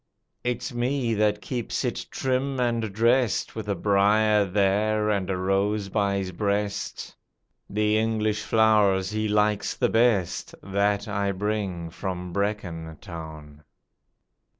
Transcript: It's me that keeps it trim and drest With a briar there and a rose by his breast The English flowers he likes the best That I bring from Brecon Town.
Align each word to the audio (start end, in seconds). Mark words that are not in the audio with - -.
It's 0.43 0.73
me 0.73 1.13
that 1.13 1.43
keeps 1.43 1.85
it 1.85 2.07
trim 2.09 2.59
and 2.59 2.91
drest 2.91 3.55
With 3.55 3.69
a 3.69 3.75
briar 3.75 4.45
there 4.45 5.11
and 5.11 5.29
a 5.29 5.37
rose 5.37 5.89
by 5.89 6.17
his 6.17 6.31
breast 6.31 7.15
The 7.69 7.99
English 7.99 8.41
flowers 8.41 9.11
he 9.11 9.27
likes 9.27 9.75
the 9.75 9.89
best 9.89 10.55
That 10.63 11.07
I 11.07 11.31
bring 11.31 11.91
from 11.91 12.33
Brecon 12.33 12.97
Town. 12.99 13.63